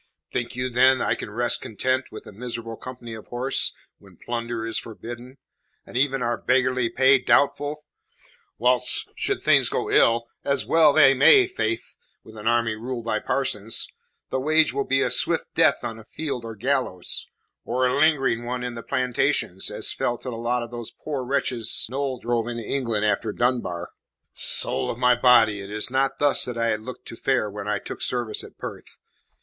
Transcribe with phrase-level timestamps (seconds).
[0.31, 4.65] Think you, then, I can rest content with a miserable company of horse when plunder
[4.65, 5.37] is forbidden,
[5.85, 7.85] and even our beggarly pay doubtful?
[8.57, 11.93] Whilst, should things go ill as well they may, faith,
[12.23, 13.89] with an army ruled by parsons
[14.31, 17.27] the wage will be a swift death on field or gallows,
[17.63, 21.23] or a lingering one in the plantations, as fell to the lot of those poor
[21.23, 23.91] wretches Noll drove into England after Dunbar.
[24.33, 27.67] Soul of my body, it is not thus that I had looked to fare when
[27.67, 28.97] I took service at Perth.